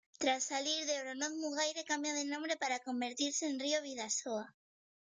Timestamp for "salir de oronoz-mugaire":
0.45-1.83